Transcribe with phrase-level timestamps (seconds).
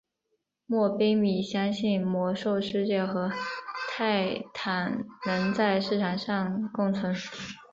[0.65, 3.29] 莫怀米相信魔兽世界和
[3.91, 7.15] 泰坦能在市场上共存。